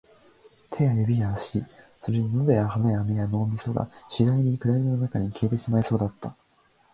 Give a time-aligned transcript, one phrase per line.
[0.79, 1.63] 指や手や足、
[2.01, 6.35] それに喉や鼻や目や脳みそが、次第に暗闇の中に消えてしまいそうだった